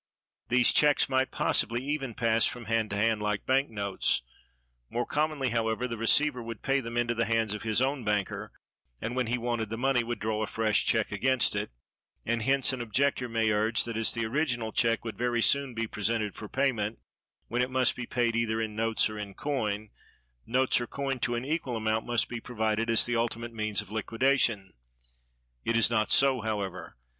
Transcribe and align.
These 0.49 0.71
checks 0.73 1.09
might 1.09 1.29
possibly 1.29 1.83
even 1.85 2.15
pass 2.15 2.47
from 2.47 2.65
hand 2.65 2.89
to 2.89 2.95
hand 2.95 3.21
like 3.21 3.45
bank 3.45 3.69
notes; 3.69 4.23
more 4.89 5.05
commonly, 5.05 5.49
however, 5.51 5.87
the 5.87 5.95
receiver 5.95 6.41
would 6.41 6.63
pay 6.63 6.79
them 6.79 6.97
into 6.97 7.13
the 7.13 7.25
hands 7.25 7.53
of 7.53 7.61
his 7.61 7.83
own 7.83 8.03
banker, 8.03 8.51
and 8.99 9.15
when 9.15 9.27
he 9.27 9.37
wanted 9.37 9.69
the 9.69 9.77
money 9.77 10.03
would 10.03 10.17
draw 10.17 10.41
a 10.41 10.47
fresh 10.47 10.85
check 10.87 11.11
against 11.11 11.55
it; 11.55 11.69
and 12.25 12.41
hence 12.41 12.73
an 12.73 12.81
objector 12.81 13.29
may 13.29 13.51
urge 13.51 13.83
that 13.83 13.95
as 13.95 14.11
the 14.11 14.25
original 14.25 14.71
check 14.71 15.05
would 15.05 15.19
very 15.19 15.39
soon 15.39 15.75
be 15.75 15.85
presented 15.85 16.33
for 16.33 16.49
payment, 16.49 16.97
when 17.47 17.61
it 17.61 17.69
must 17.69 17.95
be 17.95 18.07
paid 18.07 18.35
either 18.35 18.59
in 18.59 18.75
notes 18.75 19.07
or 19.07 19.19
in 19.19 19.35
coin, 19.35 19.91
notes 20.47 20.81
or 20.81 20.87
coin 20.87 21.19
to 21.19 21.35
an 21.35 21.45
equal 21.45 21.75
amount 21.77 22.07
must 22.07 22.27
be 22.27 22.41
provided 22.41 22.89
as 22.89 23.05
the 23.05 23.15
ultimate 23.15 23.53
means 23.53 23.83
of 23.83 23.91
liquidation. 23.91 24.73
It 25.63 25.75
is 25.75 25.91
not 25.91 26.09
so, 26.11 26.41
however. 26.41 26.97